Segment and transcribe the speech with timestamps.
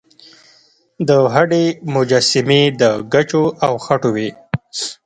[1.07, 1.63] د هډې
[1.95, 4.29] مجسمې د ګچو او خټو وې